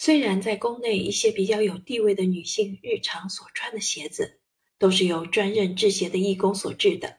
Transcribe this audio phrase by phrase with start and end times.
[0.00, 4.38] 虽然在宫内一些比较有地位的女性日常所穿的鞋子
[4.78, 7.18] 都是由专任制鞋的义工所制的，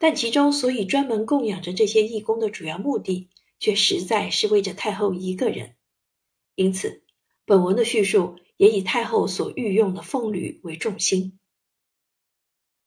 [0.00, 5.76] 但其中所以专门供养着这些义工的主要目的，却实在是为着太后一个人。
[6.56, 7.04] 因此，
[7.44, 11.38] 本文的叙述也以太后所御用的凤履为重心。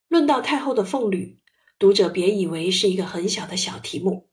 [0.09, 1.39] 论到太后的凤履，
[1.79, 4.29] 读者别以为是一个很小的小题目，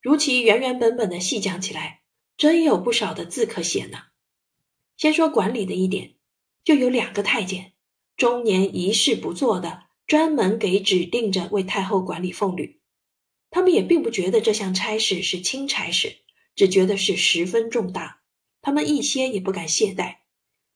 [0.00, 2.02] 如其原原本本的细讲起来，
[2.36, 3.98] 真有不少的字可写呢。
[4.96, 6.14] 先说管理的一点，
[6.64, 7.72] 就有两个太监，
[8.16, 12.80] 终年一事不做的，专门给指定着为太后管理凤履。
[13.50, 16.18] 他们也并不觉得这项差事是轻差事，
[16.54, 18.22] 只觉得是十分重大。
[18.60, 20.18] 他们一些也不敢懈怠，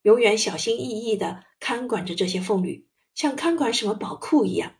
[0.01, 2.87] 永远小心翼翼地看管着这些凤履。
[3.15, 4.75] 像看管什么宝库一样。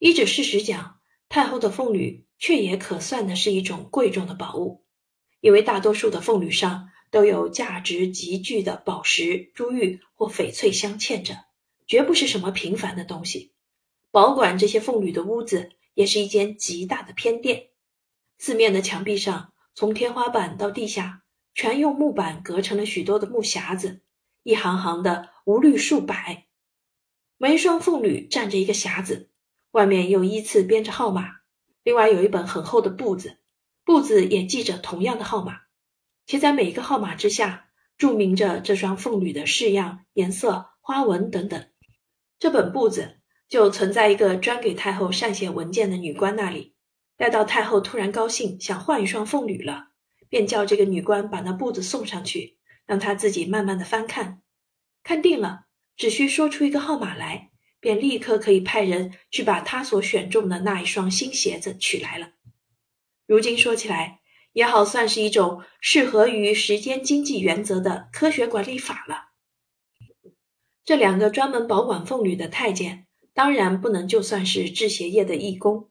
[0.00, 4.84] 依着事实讲，太后的凤履却也可算的是一种贵重的宝物，
[5.40, 11.44] 因为大多数的凤履上都有价值极巨的宝石、珠玉或翡翠镶嵌着，
[11.86, 13.52] 绝不是什么平凡的东西。
[14.10, 17.68] 保管这些凤履的屋子也是一间极大的偏殿，
[18.38, 21.22] 四面的墙壁上，从天花板到地下，
[21.54, 24.00] 全用木板隔成了许多的木匣子，
[24.42, 26.46] 一行行的无虑数百。
[27.38, 29.30] 每一双凤履站着一个匣子，
[29.72, 31.40] 外面又依次编着号码。
[31.82, 33.38] 另外有一本很厚的簿子，
[33.84, 35.60] 簿子也记着同样的号码，
[36.26, 41.66] 且在每一个号码之下注明着这双凤履的式样、颜色、花纹等等。
[42.38, 46.74] 这本簿子就存在一个专给太后善写文件的女官那里。
[47.16, 49.88] 待到太后突然高兴想换一双凤履了，
[50.28, 54.42] 便叫这个女官把那簿子送上去，让她自己慢慢的翻看，
[55.02, 55.62] 看定了。
[55.96, 62.32] 只需说出一个号码来，便立刻可以派人去把他所选中的那一双新鞋子取来了。
[63.26, 64.20] 如今说起来，
[64.56, 69.32] 也好算是一种适合于时间经济原则的科学管理法了。
[70.82, 75.90] 这两个专门保管凤履的太监，当然不能就算是制鞋业的义工，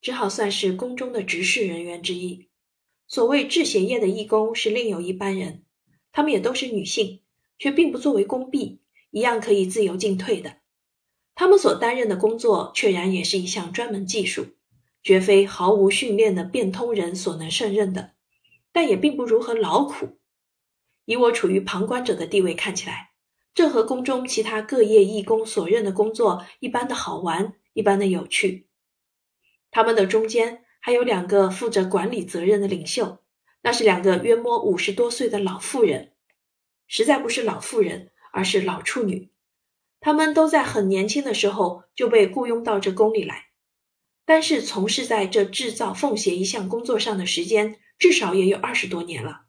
[0.00, 2.48] 只好算是宫中的执事人员之一。
[3.06, 5.62] 所谓制鞋业的义工，是另有一班人，
[6.10, 7.22] 他们也都是女性，
[7.56, 8.80] 却并不作为宫婢。
[9.12, 10.56] 一样可以自由进退的，
[11.36, 14.56] 他们所担任的工作，确然也是一项专门技术，
[15.02, 18.12] 绝非毫无训练的变通人所能胜任的。
[18.72, 20.18] 但也并不如何劳苦。
[21.04, 23.10] 以我处于旁观者的地位看起来，
[23.54, 28.68] 这和宫中其他各业义工所任的工作一般的好玩，一般的有趣。
[29.70, 33.18] 他们的中间还有两个负责管理责任的领袖，
[33.62, 36.12] 那是两个约摸五十多岁的老妇人，
[36.86, 38.08] 实在不是老妇人。
[38.34, 39.30] 而是老处女，
[40.00, 43.48] 他们都在很年轻的时候就被雇佣到这宫里来，
[44.24, 49.42] 但是从事在这制造凤鞋一项工作上的时间至少也有二十多年了，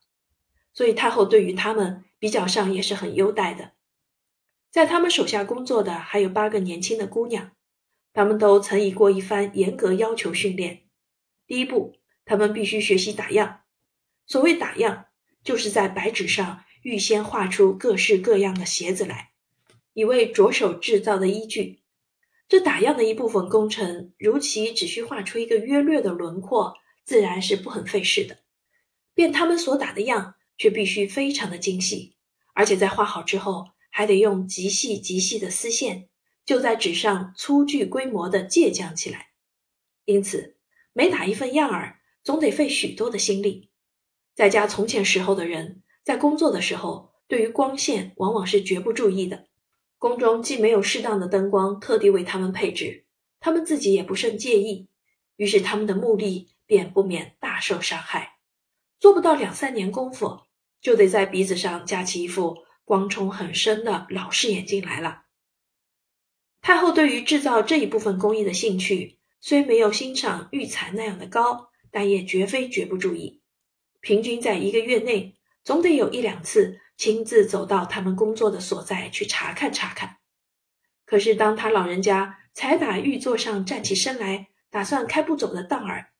[0.73, 3.73] 所以太后对于他们比较上也是很优待的。
[4.71, 7.51] 在他们手下工作的还有八个年轻的姑娘，
[8.13, 10.83] 他们都曾以过一番严格要求训练。
[11.45, 13.61] 第一步，他们必须学习打样。
[14.25, 15.05] 所谓打样，
[15.43, 16.63] 就是在白纸上。
[16.81, 19.31] 预先画出各式各样的鞋子来，
[19.93, 21.82] 以为着手制造的依据。
[22.53, 28.41] 这打样的一部分工程，如其只需画出一个约略的轮廓，自然是不很费事的。
[29.15, 32.15] 便他们所打的样，却必须非常的精细，
[32.53, 36.09] 而且在画好之后，还得用极细极细的丝线，
[36.45, 39.29] 就在纸上粗具规模的借浆起来。
[40.05, 40.57] 因此，
[40.93, 43.71] 每打一份样儿，总得费许多的心力。
[44.35, 45.81] 在家从前时候的人。
[46.03, 49.47] 在工作的时候，对于光线往往是绝不注意的。
[50.03, 53.05] 宫中既没有适当的灯光特地为他们配置，
[53.39, 54.89] 他们自己也不甚介意，
[55.37, 58.39] 于是他们的目力便不免大受伤害。
[58.99, 60.41] 做不到两三年功夫，
[60.81, 65.21] 就得在鼻子上架起一副光冲很深的老式眼镜来了。
[66.61, 73.41] 太后对于制造这一部分工艺的兴趣，虽没有欣赏玉蚕那样的高，但也绝非绝不注意。
[74.01, 75.37] 平均在一个月内。
[75.63, 80.19] 总得有一两次亲自走到他们工作的所在去查看查看。
[81.05, 86.13] 可是当他老人家才打玉座上站起身来，打算开步走的当儿，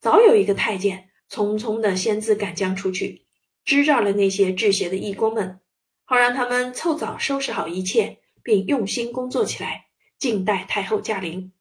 [0.00, 3.26] 早有一个太监匆匆的先自赶将出去，
[3.66, 5.60] 支召了那些制鞋的义工们，
[6.06, 9.88] 好让他们凑早收拾好一切，并用心工作起来，
[10.18, 11.52] 静待太后驾临。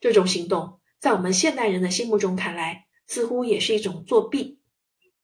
[0.00, 4.60] 这种行动在我们现代人的心目中看来，似乎也是一种作弊，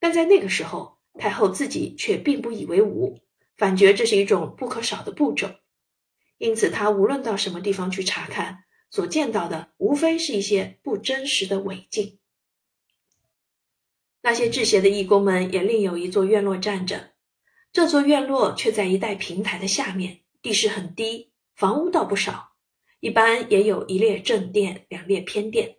[0.00, 1.01] 但在那个时候。
[1.18, 3.20] 太后自己却并不以为无，
[3.56, 5.50] 反觉这是一种不可少的步骤，
[6.38, 12.18] 因此她无论到什么地方去查看，所见到的无非是一些不真实的伪镜。
[14.22, 17.12] 那些制鞋的义工们也另有一座院落站着，
[17.72, 22.52] 这座院落却在一带平台的下面，地势很低，房屋倒不少，
[23.00, 25.78] 一般也有一列正殿，两列偏殿。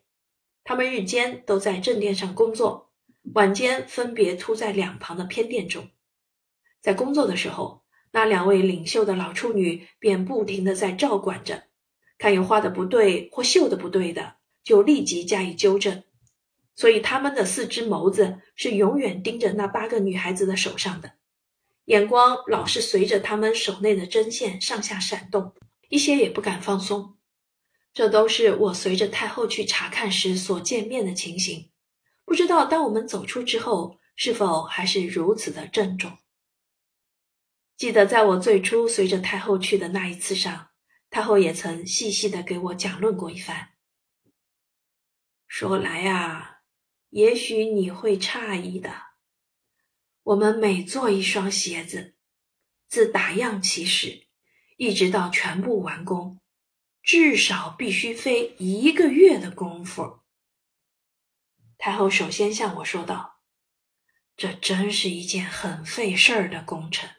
[0.65, 2.93] 他们日间都在正殿上工作，
[3.31, 5.89] 晚间分别突在两旁的偏殿中。
[6.81, 11.63] 在工作的时候，那两位领袖的老处女便不停地在照管着，
[12.17, 16.03] 看有画的不对或绣的不对的，就立即加以纠正。
[16.75, 21.13] 所以他们的四只眸子是永远盯着那八个女孩子的手上的。
[21.85, 25.53] 眼光老是随着他们手内的针线上下闪动，
[25.89, 27.17] 一些也不敢放松。
[27.93, 31.69] 这都是我随着太后去查看时所见面的情形。
[32.25, 36.17] 不知道当我们走出之后，是否还是如此的郑重？
[37.75, 40.69] 记得在我最初随着太后去的那一次上，
[41.09, 43.69] 太后也曾细细的给我讲论过一番。
[45.47, 46.61] 说来啊，
[47.09, 48.91] 也许你会诧异的。
[50.23, 52.15] 我们每做一双鞋子，
[52.87, 54.27] 自打样起始，
[54.77, 56.39] 一直到全部完工，
[57.03, 60.22] 至少必须费一个月的功夫。
[61.85, 63.41] 太后首先向我说道
[64.38, 67.09] ：“这真是一件很费事儿的工程，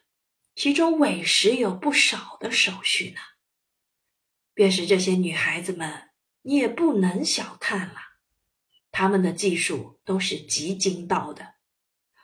[0.55, 3.21] 其中委实有不少的手续呢。
[4.55, 6.09] 便是这些女孩子们，
[6.41, 8.01] 你也不能小看了，
[8.91, 11.57] 她们的技术都是极精到的。”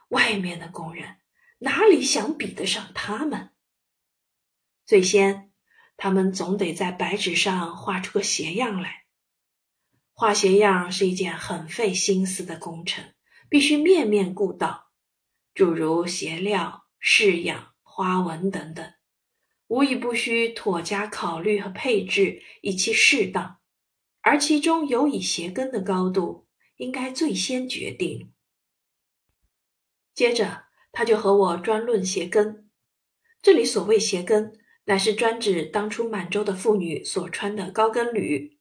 [0.09, 1.19] 外面的工人
[1.59, 3.51] 哪里想比得上他们？
[4.87, 5.53] 最先，
[5.99, 9.00] 他们总得在白纸上画出个鞋样来。
[10.21, 13.15] 画鞋样是一件很费心思的工程，
[13.49, 14.91] 必须面面顾到，
[15.55, 18.93] 诸如鞋料、式样、花纹等等，
[19.69, 23.61] 无一不需妥加考虑和配置，以其适当。
[24.21, 26.47] 而其中尤以鞋跟的高度，
[26.77, 28.31] 应该最先决定。
[30.13, 32.69] 接着，他就和我专论鞋跟。
[33.41, 34.53] 这里所谓鞋跟，
[34.85, 38.60] 乃是专指当初满洲的妇女所穿的高跟履。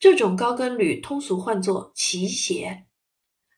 [0.00, 2.86] 这种高跟履通俗唤作旗鞋。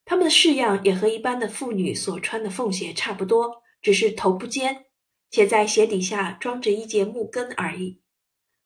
[0.05, 4.87] 它们的式样也和一般的妇女所穿的凤鞋差不多，只是头不尖，
[5.31, 8.03] 且在鞋底下装着一节木跟而已。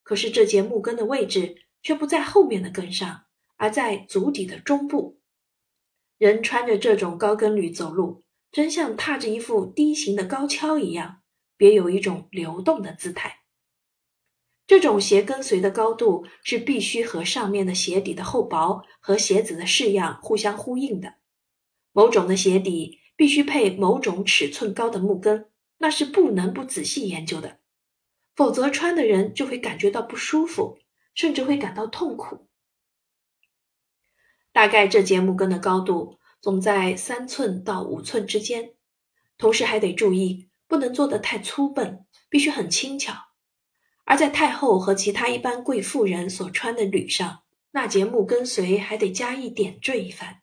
[0.03, 3.27] 可是这节木跟的位置却不在后面的跟上，
[3.57, 5.21] 而在足底的中部。
[6.19, 8.25] 人穿着这种高跟履走路。
[8.53, 11.21] 真像踏着一副低行的高跷一样，
[11.59, 13.41] 别有一种流动的姿态。
[14.67, 21.15] 这种鞋跟随的高度是必须和上面的鞋底的厚薄和鞋子的式样互相呼应的。
[21.93, 25.49] 某种的鞋底必须配某种尺寸高的木跟，
[25.79, 27.61] 那是不能不仔细研究的，
[28.35, 30.79] 否则穿的人就会感觉到不舒服，
[31.15, 32.47] 甚至会感到痛苦。
[34.53, 36.19] 大概这节木跟的高度。
[36.43, 38.75] 总在三寸到五寸之间，
[39.37, 43.26] 同时还得注意不能做得太粗笨，必须很轻巧。
[44.07, 47.43] 而在太后和其他一般贵妇人所穿的履上，
[47.73, 50.41] 那节木跟随还得加以点缀一番。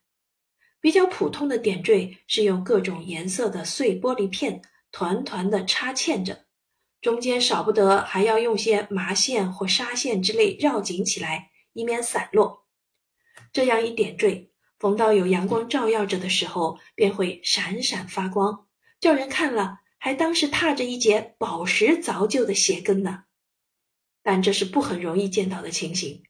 [0.80, 4.62] 比较普通的点缀是用各种颜色的碎玻璃片
[4.92, 6.46] 团团的插嵌着，
[7.02, 12.66] 中间少不得还要用些麻线或纱线之类绕紧起来，以免散落。
[13.52, 14.52] 这样一点缀。
[14.80, 18.68] 逢到有阳光照耀着的时候，便会闪闪发光，
[19.00, 23.24] 叫人看了还当是踏着一节宝石凿就的鞋跟呢。
[24.24, 26.24] 但这是不很容易见到的情形，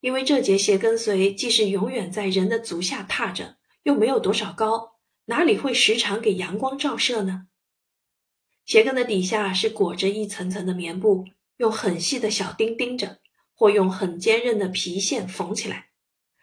[0.00, 4.94] 因为这节鞋跟随既是永远在人的足下踏着，又没有多少高，
[5.26, 7.48] 哪里会时常给阳光照射呢？
[8.64, 11.26] 鞋跟的底下是裹着一层层的棉布，
[11.58, 13.18] 用很细的小钉钉着，
[13.52, 15.88] 或用很坚韧的皮线缝起来，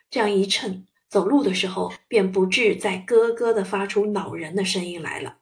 [0.09, 0.85] 这样一衬。
[1.09, 5.40] 走路的时候，便不至再咯咯的发出恼人的声音来了。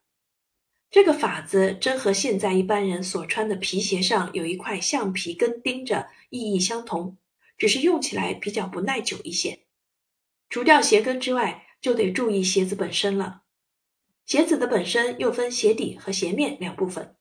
[0.91, 7.17] 这个法子真和现在一般人所穿的皮鞋上有一块橡皮跟钉着意义相同，
[7.58, 9.60] 只是用起来比较不耐久一些。
[10.50, 13.43] 除掉鞋跟之外，就得注意鞋子本身了。
[14.25, 17.15] 鞋子的本身又分鞋底和鞋面两部分。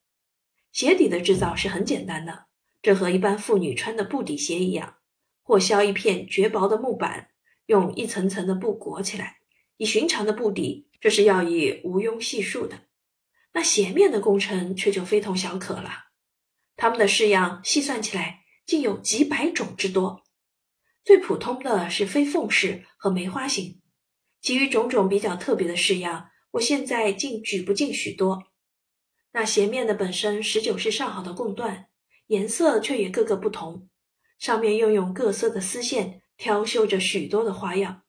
[0.72, 2.46] 鞋底的制造是很简单的，
[2.80, 4.96] 这和一般妇女穿的布底鞋一样，
[5.42, 7.30] 或削一片绝薄的木板。
[7.66, 9.40] 用一层层的布裹起来，
[9.76, 12.87] 以寻常的布底，这是要以无庸细数的。
[13.52, 16.06] 那斜面的工程却就非同小可了。
[16.76, 20.22] 他们的式样细算起来，竟有几百种之多。
[21.04, 23.80] 最普通的是飞凤式和梅花形，
[24.40, 28.44] 其余种种比较特别的式样，我现在竟举不尽许多。
[29.32, 31.86] 那斜面的本身十九式上好的贡缎，
[32.26, 33.88] 颜色却也各个不同，
[34.38, 36.22] 上面又用各色的丝线。
[36.40, 38.04] 挑绣着许多的花样，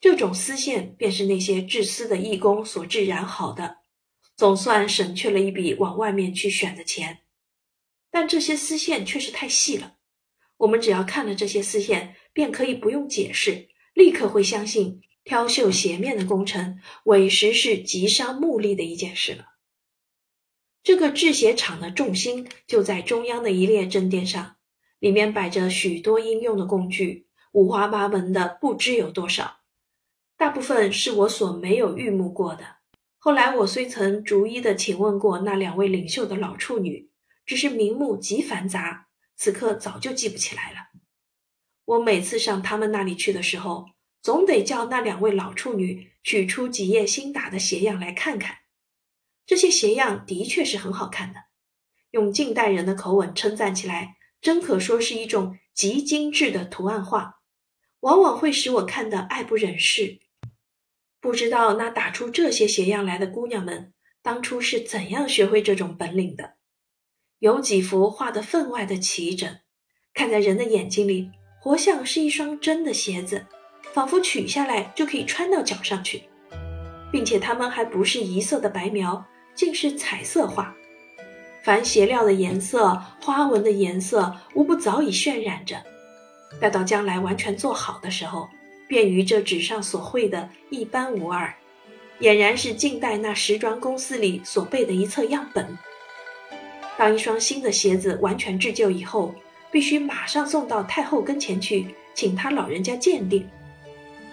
[0.00, 3.79] 这种丝线便是那些制丝的义工所制染好的，
[4.40, 7.18] 总算省去了一笔往外面去选的钱。
[8.10, 9.98] 但这些丝线确实太细了，
[10.56, 19.44] 我们只要看了这些丝线，便可以不用解释，立刻会相信挑绣鞋面的工程委实是极伤目力的一件事了。
[20.82, 24.56] 这个制鞋厂的重心就在中央的一列正殿上，
[25.00, 29.58] 里面摆着许多应用的工具，五花八门的不知有多少，
[30.38, 32.79] 大部分是我所没有预目过的。
[33.22, 37.10] 后来我虽曾逐一的请问过那两位领袖的老处女，
[37.44, 40.78] 只是名目极繁杂，此刻早就记不起来了。
[41.84, 43.88] 我每次上他们那里去的时候，
[44.22, 48.60] 总得叫那两位老处女取出几页新打的鞋样来看看。
[49.44, 51.40] 这些鞋样的确是很好看的，
[52.12, 57.40] 用近代人的口吻称赞起来，真可说是一种极精致的图案画，
[58.00, 60.20] 往往会使我看得爱不忍释。
[61.20, 66.54] 不知道那打出这些鞋样来的姑娘们，当初是怎样学会这种本领的？
[67.38, 69.58] 有几幅画得分外的齐整，
[70.14, 73.46] 看在人的眼睛里，活像是一双真的鞋子，
[73.92, 76.22] 仿佛取下来就可以穿到脚上去，
[77.12, 79.24] 并且它们还不是一色的白描。
[79.52, 80.74] 竟是彩色画，
[81.64, 85.84] 凡鞋料的颜色、花纹的颜色，无不早已渲染着。
[86.60, 88.48] 待到将来完全做好的时候，
[88.90, 91.54] 便与这纸上所绘的一般无二，
[92.18, 95.78] 俨然是近代那时装公司里所备的一册样本。
[96.98, 99.32] 当一双新的鞋子完全制就以后，
[99.70, 103.48] 必须马上送到太后跟前去，请她老人家鉴定。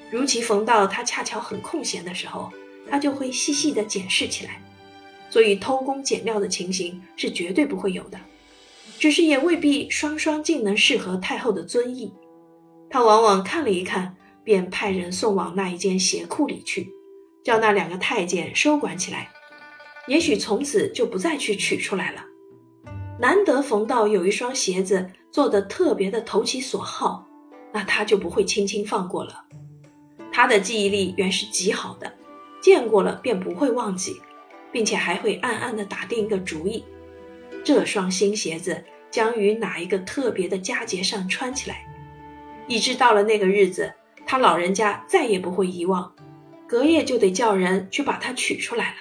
[0.10, 2.52] 如其逢到她恰巧很空闲的时候，
[2.90, 4.60] 她就会细细的检视起来。
[5.30, 8.20] 所以偷工减料的情形是绝对不会有的，
[8.98, 12.12] 只是也未必双双竟能适合太后的尊意。
[12.90, 14.16] 他往往看了一看，
[14.48, 16.90] 便派人送往那一间鞋库里去，
[17.44, 19.30] 叫那两个太监收管起来。
[20.08, 22.24] 也许从此就不再去取出来了。
[23.20, 27.28] 难得逢到有一双鞋子做的特别的投其所好，
[27.74, 29.44] 那他就不会轻轻放过了。
[30.32, 32.10] 他的记忆力原是极好的，
[32.62, 34.16] 见过了便不会忘记。
[34.70, 36.84] 并且还会暗暗地打定一个主意，
[37.64, 41.86] 这双新鞋子将于哪一个特别的佳节上穿起来，
[42.68, 43.94] 以至到了那个日子，
[44.28, 46.14] 他老人家再也不会遗忘，
[46.68, 48.96] 隔夜就得叫人去把它取出来了。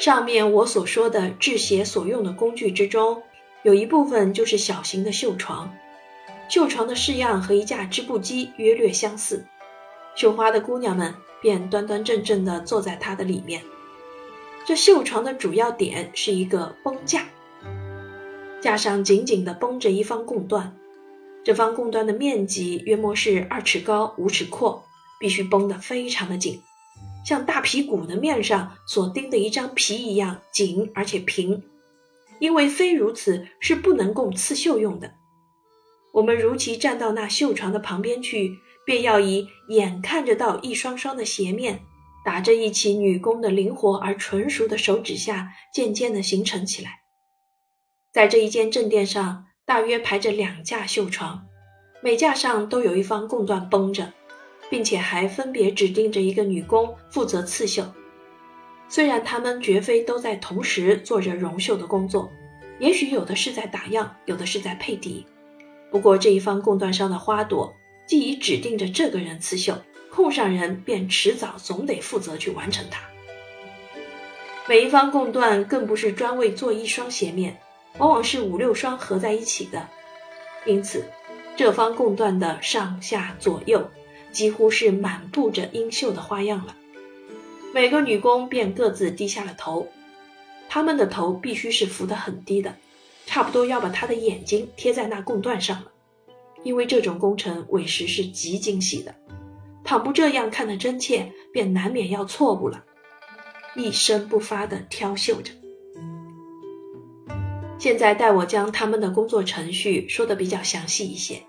[0.00, 3.22] 上面我所说的制鞋所用的工具之中，
[3.62, 5.72] 有一部分就是小型的绣床，
[6.48, 9.46] 绣床的式样和一架织布机约略相似，
[10.16, 13.62] 绣花的姑娘们便端端正正地坐在它的里面。
[14.66, 17.26] 这绣床的主要点是一个绷架，
[18.60, 20.70] 架上紧紧地绷着一方贡缎，
[21.44, 24.84] 这方贡缎的面积约莫是二尺高、五尺阔，
[25.18, 26.60] 必须绷得非常的紧，
[27.24, 31.62] 像大皮鼓的面上所钉的一张皮一样紧而且平，
[32.38, 35.14] 因为非如此是不能供刺绣用的。
[36.12, 41.80] 我们如其站到那绣床的旁边去，便要以眼看着到一双双的鞋面。
[42.22, 47.00] 打着一起女工的灵活而纯熟的手指下，渐渐地形成起来。
[48.12, 51.46] 在这一间正殿上，大约排着两架绣床，
[52.00, 54.12] 每架上都有一方贡缎绷着，
[54.68, 57.84] 并且还分别指定着一个女工负责刺绣。
[58.88, 62.32] 虽然他们绝非都在同时做着绒绣的工作，
[62.80, 65.24] 也许有的是在打样，有的是在配底。
[65.88, 67.72] 不过这一方贡缎上的花朵，
[68.06, 69.78] 既已指定着这个人刺绣。
[70.10, 73.00] 空上人便迟早总得负责去完成它。
[74.68, 77.60] 每一方贡缎更不是专为做一双鞋面，
[77.98, 79.88] 往往是五六双合在一起的，
[80.64, 81.04] 因此
[81.56, 83.90] 这方贡缎的上下左右
[84.32, 86.76] 几乎是满布着英绣的花样了。
[87.74, 89.88] 每个女工便各自低下了头，
[90.68, 92.76] 她们的头必须是伏得很低的，
[93.26, 95.92] 差不多要把她的眼睛贴在那贡缎上了，
[96.62, 99.14] 因为这种工程委实是极精细的。
[99.84, 102.84] 倘不这样看得真切，便难免要错误了。
[103.74, 105.52] 一声不发地挑绣着。
[107.80, 111.40] 现在待我将他们的工作程序说得比较详细一些。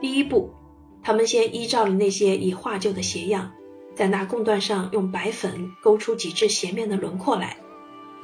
[0.00, 0.54] 第一步，
[1.02, 3.50] 他们先依照了那些已画就的鞋样，
[3.92, 7.56] 在那贡缎上用白粉勾出几只鞋面的轮廓来，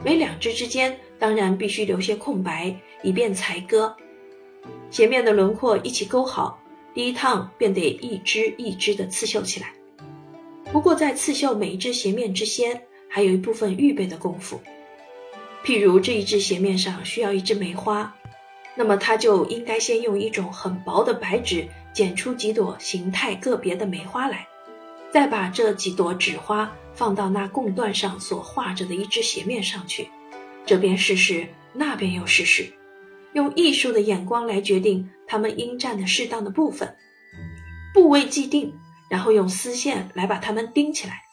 [0.04, 2.72] 每两只之间当然必须留些空白，
[3.02, 3.96] 以便裁割。
[4.88, 6.62] 鞋面的轮廓一起勾好。
[6.94, 9.72] 第一趟便得一只一只的刺绣起来。
[10.72, 14.60] 不过在刺绣每一只鞋面之先，还有一部分预备的功夫。
[15.68, 18.16] 譬如这一只鞋面上需要一只梅花，
[18.74, 24.48] 那么他就应该先用一种很薄的白纸剪出几朵形态个别的梅花来。
[25.12, 30.08] 再把这几朵纸花放到那贡缎上所画着的一只鞋面上去，
[30.64, 32.72] 这边试试，那边又试试，
[33.34, 36.96] 用艺术的眼光来决定它们应占的适当的部分，
[37.92, 38.72] 部位既定，
[39.10, 41.24] 然后用丝线来把它们钉起来。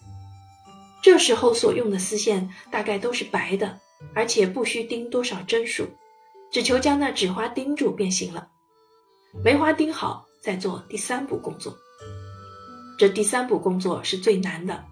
[1.02, 3.80] 这时候所用的丝线大概都是白的，
[4.14, 5.88] 而且不需钉多少针数，
[6.52, 8.48] 只求将那纸花钉住便行了。
[9.44, 11.76] 梅花钉好，再做第三步工作。
[12.98, 14.86] 这第三步工作是最难的，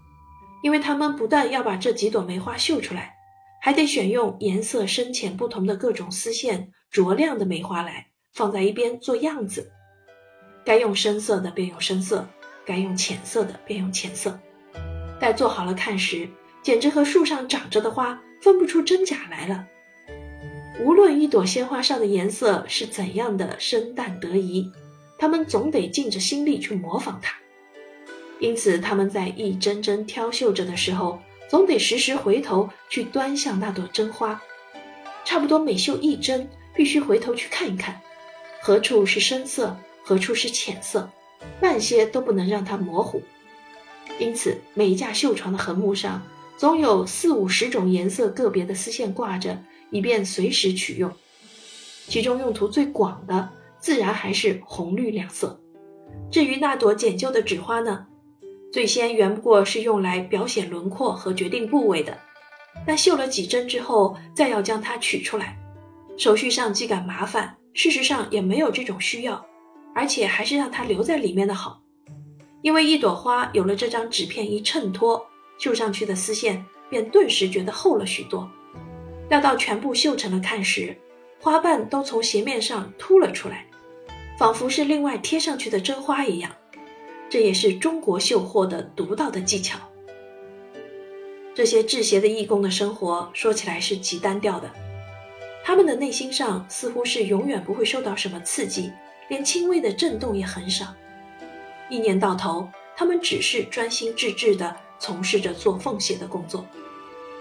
[0.61, 3.13] 因为他们不但要把这几朵梅花绣出来，
[3.61, 9.71] 还得选用颜色深浅不同的各种丝线着亮的梅花来放在一边做样子。
[10.65, 12.27] 该用深色的便用深色，
[12.65, 14.37] 该用浅色的便用浅色。
[15.19, 16.27] 待做好了看时，
[16.61, 19.65] 简直和树上长着的花分不出真假来了。
[20.81, 24.69] 无论一朵鲜花上的颜色是怎样的深淡得宜，
[25.17, 27.37] 他们总得尽着心力去模仿它。
[28.39, 34.41] 因此，他们在一针针挑绣着的时候，总得时时回头去端详那朵真花。
[35.23, 38.01] 差不多每绣一针，必须回头去看一看，
[38.61, 41.09] 何处是深色，何处是浅色，
[41.61, 43.23] 半些都不能让它模糊。
[44.19, 46.21] 因此，每架绣床的横木上，
[46.63, 51.11] 总有四五十种颜色个别的丝线挂着，以便随时取用。
[52.07, 55.59] 其中用途最广的，自然还是红绿两色。
[56.31, 58.07] 至于那朵简旧的纸花呢？
[58.71, 62.17] 最先原不过是用来表显轮廓和决定部位的，
[62.87, 65.59] 但绣了几针之后，再要将它取出来，
[66.17, 69.45] 手续上既感麻烦，事实上也没有这种需要，
[69.93, 71.81] 而且还是让它留在里面的好，
[72.61, 78.49] 因为一朵花有了这张纸片一衬托，绣上去的丝线便顿时觉得厚了许多。
[79.29, 80.95] 要到全部绣成了看时，
[81.39, 83.65] 花瓣都从斜面上凸了出来，
[84.37, 86.51] 仿佛是另外贴上去的真花一样。
[87.29, 89.79] 这也是中国绣货的独到的技巧。
[91.55, 94.69] 这些制鞋的义工的生活说起来是极单调的，
[95.63, 98.91] 他们的内心上似乎是永远不会受到什么刺激，
[99.29, 100.93] 连轻微的震动也很少。
[101.89, 106.65] 一年到头，他们只是专心致志地从事着做缝鞋的工作。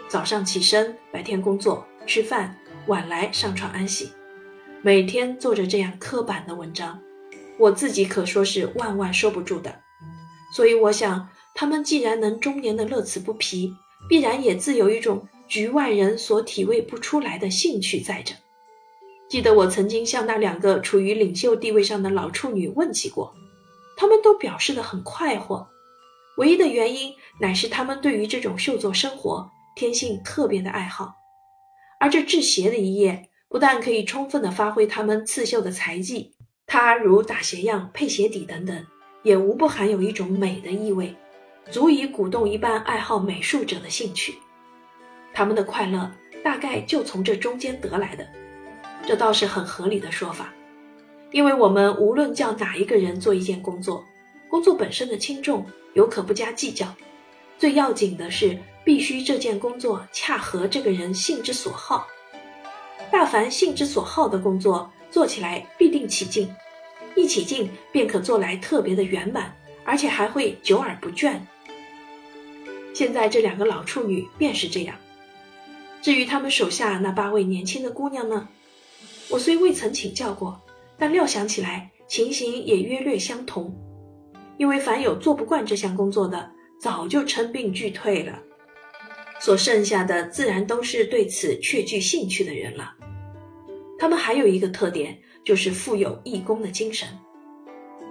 [0.09, 4.11] 早上起身，白天工作、吃饭，晚来上床安息，
[4.83, 7.01] 每天做着这样刻板的文章。
[7.61, 9.81] 我自己可说是万万收不住的，
[10.57, 13.73] 所以我想，他们既然能终年的乐此不疲，
[14.09, 18.35] 必然也自有一种局外人所体味不出来的兴趣在着。
[19.29, 23.33] 记得我曾经向那两个处于领袖地位上的老处女问起过，
[23.97, 25.69] 他们都表示的很快活，
[26.39, 31.17] 唯一的原因乃是他们对于这种绣作生活天性特别的爱好，
[31.99, 36.35] 而这制鞋的一页，不但可以充分的发挥他们刺绣的才技。
[36.67, 38.87] 它如打鞋样、配鞋底等等，
[39.23, 41.15] 也无不含有一种美的意味，
[41.71, 44.35] 足以鼓动一般爱好美术者的兴趣。
[45.35, 46.11] 他们的快乐
[46.45, 48.27] 大概就从这中间得来的，
[49.07, 50.53] 这倒是很合理的说法。
[51.31, 54.05] 因为我们无论叫哪一个人做一件工作，
[54.49, 56.87] 工作本身的轻重有可不加计较，
[57.63, 62.09] 最要紧的是必须这件工作恰合这个人性之所好。
[63.09, 66.53] 大凡性之所好的工作，做起来必定起劲。
[67.15, 71.39] 一起劲便可做来特别的圆满，而且还会久而不倦。
[72.93, 74.97] 现在这两个老处女便是这样。
[76.03, 78.49] 至于他们手下那八位年轻的姑娘呢？
[79.29, 80.61] 我虽未曾请教过，
[80.99, 83.73] 但料想起来情形也约略相同。
[84.59, 86.51] 因为凡有做不惯这项工作的，
[86.83, 88.43] 早就称病拒退了，
[89.41, 92.93] 所剩下的自然都是对此确具兴趣的人了。
[93.97, 95.17] 他们还有一个特点。
[95.45, 97.09] 就是富有义工的精神。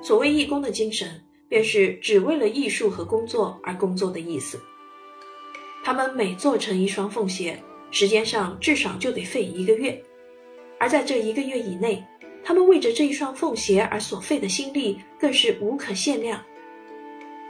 [0.03, 4.60] 所谓义工的精神，便是只为了艺术和工作而工作的意思。
[5.81, 7.57] 他们每做成一双凤鞋，
[7.89, 10.03] 时间上至少就得费一个月，
[10.77, 12.03] 而在这一个月以内，
[12.43, 16.43] 他们为着这一双凤鞋而所费的心力更是无可限量。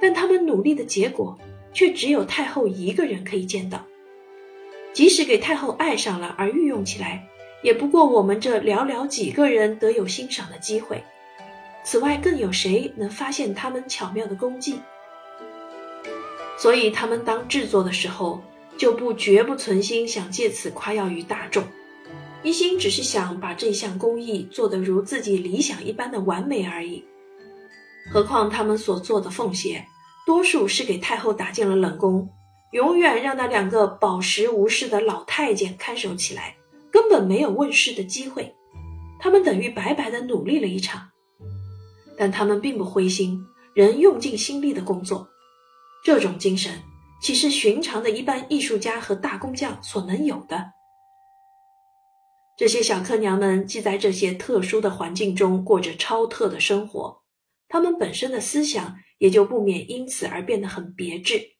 [0.02, 1.38] 但他们努力的结果，
[1.72, 3.86] 却只有太后一个人可以见到。
[4.92, 7.26] 即使给太后爱上了而御用起来。
[7.64, 11.04] 也不过我们这寥寥几个人得有欣赏的机会，
[11.84, 14.80] 此外更有谁能发现他们巧妙的功绩？
[16.58, 18.42] 所以他们当制作的时候，
[18.78, 21.64] 就不绝不存心想借此夸耀于大众，
[22.42, 27.06] 一心只是想把这项工艺做得如自己理想一般的完美而已。
[28.12, 29.86] 何况他们所做的凤鞋，
[30.26, 32.30] 多数是给太后打进了冷宫，
[32.72, 36.56] 永远让那两个饱食无事的老太监看守起来。
[36.92, 38.54] 根本没有问世的机会，
[39.18, 41.10] 他们等于白白的努力了一场，
[42.18, 43.40] 但他们并不灰心，
[43.74, 45.30] 仍用尽心力的工作。
[46.04, 46.82] 这种精神
[47.22, 50.74] 岂是寻常的一般艺术家和大工匠所能有的？
[52.58, 57.21] 这些小客娘们既在这些特殊的环境中过着超特的生活，
[57.72, 61.54] 他们本身的思想也就不免因此而变得很别致。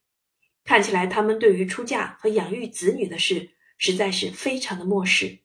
[0.66, 5.40] 看起来，他们对于出嫁和养育子女的事实在是非常的漠视。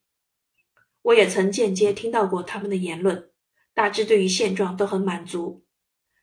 [1.02, 3.31] 我也曾间接听到过他们的言论，
[3.74, 5.64] 大致对于现状都很满足。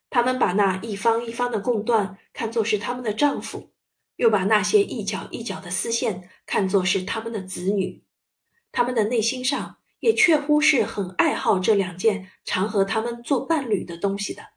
[0.10, 3.72] 他们把那一方一方的贡缎看作是他们的丈夫，
[4.18, 8.04] 又把那些一角一角的丝线看作是他们的子女。
[8.74, 14.50] 他们的内心上也确乎是很爱好这两件常和他们做伴侣的东西的。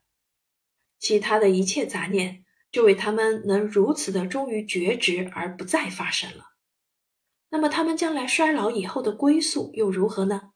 [0.99, 6.49] 其他的一切杂念，就为他们能如此的忠于觉知而不再发生了。
[7.47, 10.49] 那么他们将来衰老以后的归宿又如何呢？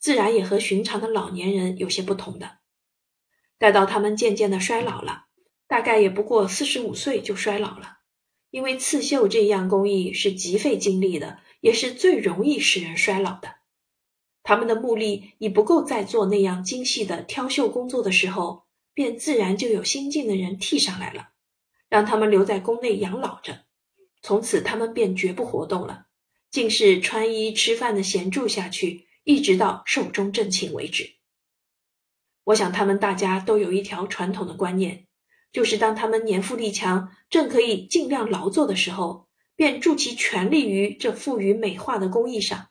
[0.00, 2.58] 自然也和寻常的老年人有些不同的。
[3.58, 5.26] 待到他们渐渐的衰老了，
[5.68, 7.98] 大概也不过四十五岁就衰老了，
[8.50, 13.59] 因为刺绣这样工艺是极费精力的，也是最容易使人衰老的。
[14.42, 21.30] 他们的目力已不够再做那样精细的挑绣工作的时候，便自然就有新进的人替上来了，
[21.88, 23.64] 让他们留在宫内养老着。
[24.22, 26.06] 从此，他们便绝不活动了，
[26.50, 31.14] 竟是穿衣吃饭的闲住下去，一直到寿终正寝为止。
[32.44, 35.06] 我想，他们大家都有一条传统的观念，
[35.52, 42.69] 就是当他们年富力强，正可以尽量劳作的时候，便助其全力于这富于美化的工艺上；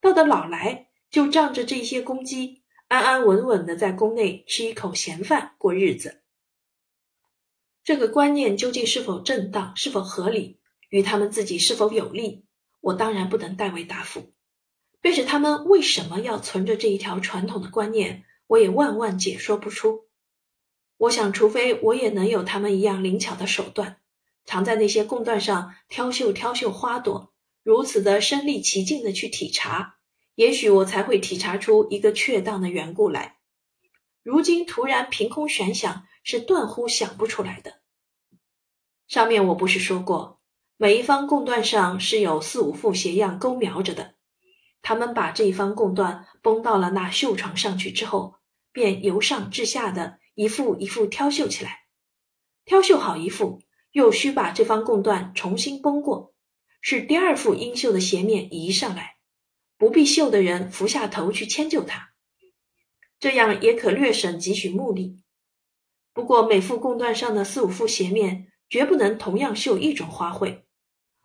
[0.00, 6.22] 到了老来，就仗着这些公鸡，安安稳稳的在宫内吃一口闲饭过日子。
[7.84, 10.58] 这个观念究竟是否正当，是否合理？
[10.88, 12.44] 与他们自己是否有利，
[12.80, 14.32] 我当然不能代为答复。
[15.00, 20.06] 便是他们为什么要存着这一条传统的观念，我也万万解说不出。
[20.96, 23.98] 我想，除非我也能有他们一样灵巧的手段，
[24.44, 27.29] 常在那些贡缎上挑绣挑绣花朵，
[27.62, 29.96] 如此的身临其境的去体察，
[30.34, 33.36] 也许我才会体察出一个确当的缘故来。
[34.22, 37.80] 如今突然凭空悬想，是断乎想不出来的。
[39.08, 40.40] 上面我不是说过？
[40.76, 44.14] 每一方贡缎上是有四五副鞋样勾描着的，
[44.80, 48.36] 他们把这一方贡缎绷到了那绣床上去之后，
[48.72, 51.80] 便由上至下的一副一副挑绣起来。
[52.64, 53.60] 挑绣好一副，
[53.92, 56.32] 又需把这方贡缎重新绷过，
[56.80, 59.16] 使第二副应绣的鞋面移上来，
[59.76, 62.10] 不必绣的人伏下头去迁就它，
[63.18, 65.22] 这样也可略省几许木力。
[66.12, 70.62] 不过每副贡缎上的四五副鞋面，绝不能同样绣一种花卉。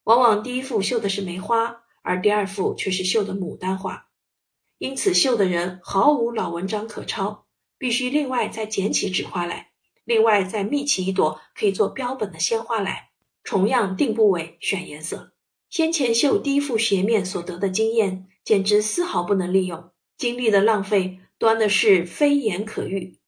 [0.03, 4.09] 往往第一幅绣的是梅花，而第二幅却是绣的牡丹花，
[4.77, 9.71] 因此绣的人毫无老文章可抄，必须另外再捡起纸花来，
[10.03, 13.09] 另外再觅起一朵可以做标本的鲜花来，
[13.43, 15.34] 重样定部位、选颜色。
[15.75, 23.19] 先前绣第一幅鞋面所得的经验，简直丝毫不能利用，精力的浪费端的是非言可喻，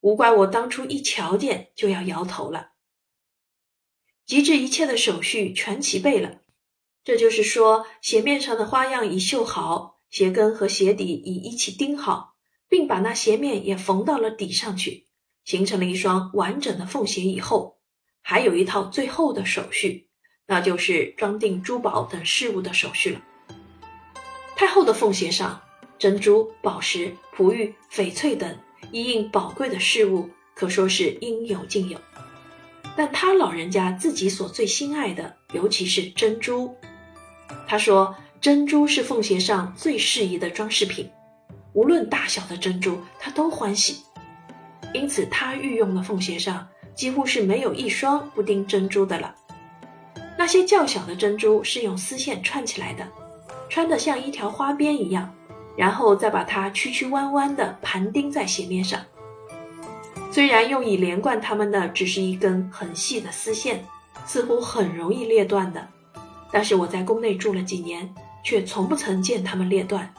[0.00, 2.70] 无怪我当初一瞧见就要摇头了。
[4.24, 6.40] 及至一切的手续全齐备了，
[7.04, 12.36] 这就是说，鞋面上的花样已绣好，鞋跟和鞋底已一起钉好，
[12.66, 15.06] 并把那鞋面也缝到了底上去，
[15.44, 17.20] 形成了一双完整的凤鞋。
[17.20, 17.78] 以后
[18.22, 20.08] 还有一套最后的手续，
[20.50, 23.20] 那就是装订珠宝等事物的手续了。
[24.56, 25.60] 太后的凤鞋上，
[25.96, 28.58] 珍珠、宝石、璞玉、翡翠等
[28.90, 31.96] 一应宝贵的事物，可说是应有尽有。
[32.96, 36.74] 但他老人家自己所最心爱的，尤其是珍珠。
[37.68, 41.08] 他说，珍珠是凤鞋上最适宜的装饰品，
[41.74, 44.02] 无论大小的珍珠，他都欢喜。
[44.92, 49.32] 因此，他御用的凤鞋上几乎是没有一双不钉珍珠的了。
[50.40, 53.06] 那些较小的珍珠是用丝线串起来的，
[53.68, 55.30] 穿得像一条花边一样，
[55.76, 58.98] 然后再把它曲曲弯弯地盘钉在鞋面上。
[60.32, 63.84] 虽然用以连贯它们的只是一根很细的丝线，
[64.24, 65.86] 似乎很容易裂断的，
[66.50, 68.10] 但是我在宫内住了几年，
[68.42, 70.10] 却从不曾见它们裂断，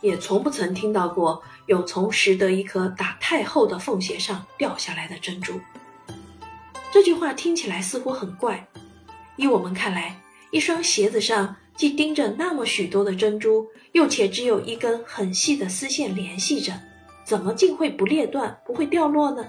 [0.00, 5.60] 也从不曾听到过有从拾得一颗打太后的凤鞋上掉下来的珍珠。
[6.92, 8.64] 这句话听起来似乎很怪，
[9.36, 10.20] 依我们看来，
[10.50, 16.72] 一双鞋子上既钉着那么许多的珍珠，又且只有一根很细的丝线联系着。
[17.24, 19.46] 怎么竟会不裂断、不会掉落呢？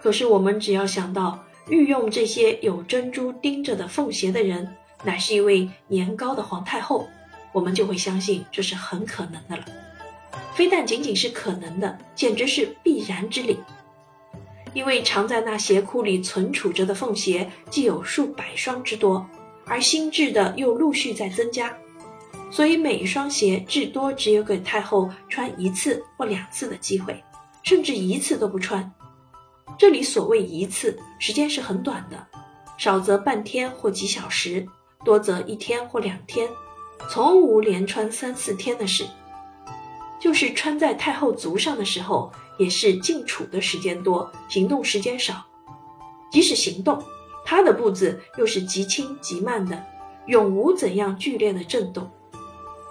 [0.00, 7.08] 可是我们只要想到御用这些有珍珠钉着的凤鞋的人，乃是一位年高的皇太后，
[7.52, 9.64] 我们就会相信这是很可能的了。
[10.54, 13.58] 非但仅仅是可能的，简直是必然之理。
[14.74, 19.24] 因为藏在那鞋库里存储着的凤鞋既有数百双之多，
[19.64, 21.74] 而新制的又陆续在增加，
[22.50, 27.22] 所以每一双鞋至多只有给太后穿一次或两次的机会，
[27.62, 28.92] 甚至一次都不穿。
[29.78, 32.26] 这里所谓一次，时间是很短的，
[32.76, 34.66] 少则半天或几小时，
[35.04, 36.48] 多则一天或两天，
[37.08, 39.04] 从无连穿三四天的事。
[40.20, 45.44] 就是穿在太后足上的时候，也是静处的时间多，行动时间少。
[46.30, 47.02] 即使行动，
[47.44, 49.84] 她的步子又是极轻极慢的，
[50.26, 52.10] 永无怎样剧烈的震动。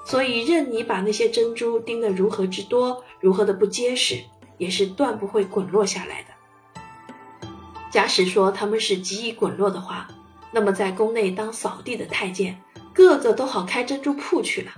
[0.06, 4.22] 所以，任你把那些珍珠钉得如何之多，如何的不结实，
[4.58, 7.50] 也是断不会滚落下来的。
[7.90, 10.10] 假使说他们是极易滚落的话，
[10.52, 12.62] 那么在宫内当扫地的太监，
[12.94, 14.72] 个个都好开珍珠铺去了。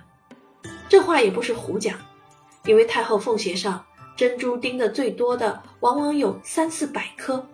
[0.88, 1.98] 这话也不是胡讲，
[2.65, 3.84] 因为太后凤鞋上
[4.15, 7.45] 珍珠钉的最多的，往往有三四百颗，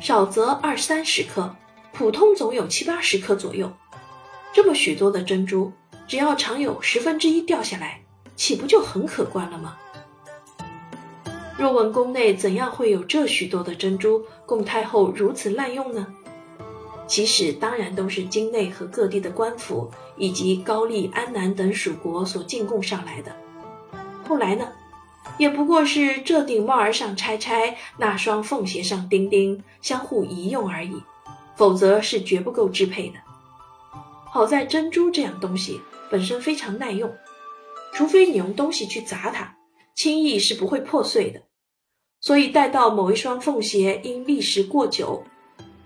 [0.00, 1.54] 少则二三十颗，
[1.92, 3.70] 普通总有七八十颗左右。
[4.52, 5.72] 这么许多的珍珠，
[6.08, 8.00] 只要常有十分之一掉下来，
[8.34, 9.76] 岂不就很可观了吗？
[11.56, 16.06] 若问宫内怎样会有这许多的珍珠供太后如此滥用呢？
[17.06, 23.36] 其实当然都是京内和各地的官府以及高丽、安南等属国所进贡上来的。
[24.26, 24.66] 后来呢，
[25.38, 31.02] 也不过是这顶帽儿上拆拆，那双凤鞋上钉钉，相互一用而已，
[31.56, 33.14] 否则是绝不够支配的。
[34.26, 37.10] 好在珍珠这样东西本身非常耐用，
[37.94, 39.56] 除非你用东西去砸它，
[39.94, 41.42] 轻易是不会破碎的。
[42.20, 45.24] 所以，待到某一双凤鞋因历时过久，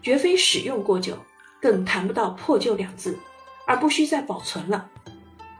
[0.02, 1.16] 绝非使用过久，
[1.62, 3.16] 更谈不到破旧两字，
[3.66, 4.90] 而不需再保存了，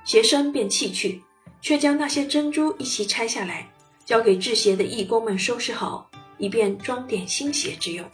[0.05, 1.23] 鞋身便弃去，
[1.63, 3.69] 却将那些珍珠一齐拆下来，
[4.05, 8.05] 交给制鞋的义工们收拾好，以便装点新鞋之用。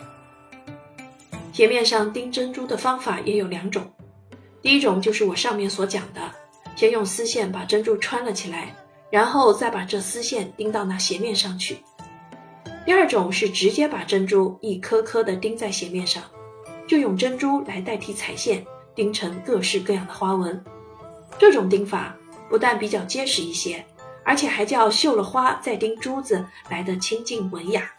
[1.53, 3.91] 鞋面上钉珍珠的方法也有两种，
[4.63, 6.21] 第一种就是我上面所讲的，
[6.77, 8.75] 先用丝线把珍珠穿了起来，
[9.11, 11.79] 然后再把这丝线钉到那鞋面上去。
[12.87, 16.23] 第二种是直接把珍珠一颗颗的钉在鞋面上，
[16.87, 20.65] 就用珍珠来代替彩线，钉成各式各样的花纹。
[21.39, 22.17] 这种钉法
[22.49, 23.85] 不但比较结实一些，
[24.25, 27.91] 而且还叫绣了花再钉珠子来得清静文雅。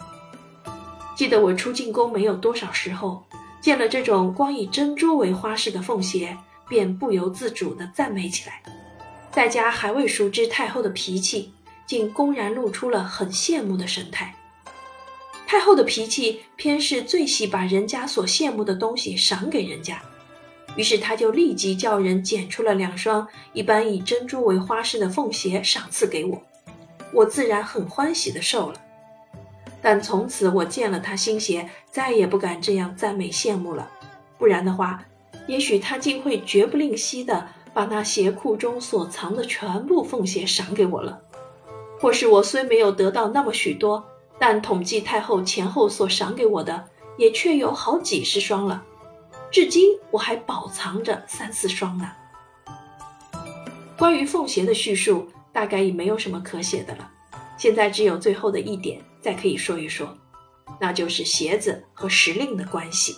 [1.16, 3.24] 记得我初进宫没有多少时候，
[3.60, 8.62] 见了这种光以珍珠为花饰的凤鞋，便不由自主地赞美起来。
[9.32, 11.54] 在家还未熟知太后的脾气，
[11.86, 14.36] 竟公然露出了很羡慕的神态。
[15.46, 20.02] 太后的脾气偏是最喜把人家所羡慕的东西赏给人家，
[20.76, 26.42] 于是他就立即叫人捡出了两双一般以珍珠为花饰的凤鞋赏赐给我，
[27.14, 28.82] 我自然很欢喜的受了。
[29.82, 33.90] 但从此我见了他新鞋，再也不敢这样赞美羡慕了，
[34.38, 35.04] 不然的话，
[35.48, 41.20] 也许他竟会绝不吝惜的把那鞋库中所藏的全部凤鞋赏给我了，
[42.00, 44.06] 或是我虽没有得到那么许多。
[44.40, 46.86] 但统计太后前后所赏给我的，
[47.18, 48.84] 也确有好几十双了，
[49.52, 52.10] 至今我还保藏着三四双呢。
[53.98, 57.12] 关于凤鞋的叙述，大概已没有什么可写的了，
[57.58, 60.18] 现在只有最后的一点再可以说一说，
[60.80, 63.14] 那就是鞋子和时令的关系。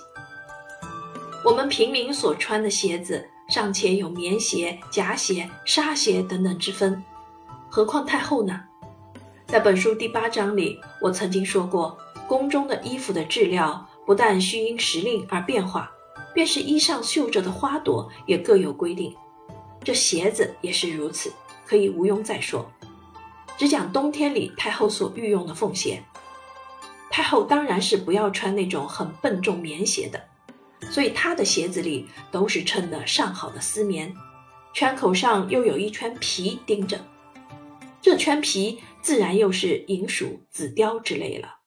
[1.46, 7.04] 我们平民所穿的鞋子尚且有棉鞋、夹鞋、纱鞋等等之分，
[7.69, 8.60] 何况太后呢？
[9.46, 11.96] 在本书第八章里，我曾经说过，
[12.28, 15.91] 宫中的衣服的质料不但需因时令而变化，
[16.34, 19.15] 便是衣上绣着的花朵也各有规定。
[19.84, 21.32] 这鞋子也是如此，
[21.65, 22.72] 可以无庸再说。
[23.58, 26.04] 只讲冬天里太后所御用的凤鞋，
[27.12, 30.19] 太后当然是不要穿那种很笨重棉鞋的，
[30.89, 34.13] 所以她的鞋子里都是衬的上好的丝棉，
[34.74, 37.00] 圈口上又有一圈皮钉着。
[38.02, 41.58] 这圈皮自然又是银鼠、紫貂之类了。